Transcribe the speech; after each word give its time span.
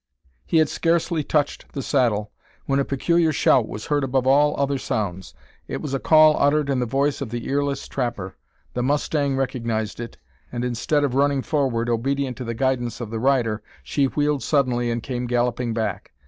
He 0.47 0.57
had 0.57 0.67
scarcely 0.67 1.23
touched 1.23 1.73
the 1.73 1.83
saddle 1.83 2.31
when 2.65 2.79
a 2.79 2.83
peculiar 2.83 3.31
shout 3.31 3.67
was 3.67 3.85
heard 3.85 4.03
above 4.03 4.25
all 4.25 4.59
other 4.59 4.79
sounds. 4.79 5.35
It 5.67 5.79
was 5.79 5.93
a 5.93 5.99
call 5.99 6.35
uttered 6.39 6.71
in 6.71 6.79
the 6.79 6.87
voice 6.87 7.21
of 7.21 7.29
the 7.29 7.47
earless 7.47 7.87
trapper. 7.87 8.35
The 8.73 8.81
mustang 8.81 9.37
recognised 9.37 9.99
it; 9.99 10.17
and 10.51 10.65
instead 10.65 11.03
of 11.03 11.13
running 11.13 11.43
forward, 11.43 11.87
obedient 11.87 12.35
to 12.37 12.43
the 12.43 12.55
guidance 12.55 12.99
of 12.99 13.11
her 13.11 13.19
rider, 13.19 13.61
she 13.83 14.05
wheeled 14.05 14.41
suddenly 14.41 14.89
and 14.89 15.03
came 15.03 15.27
galloping 15.27 15.71
back. 15.71 16.13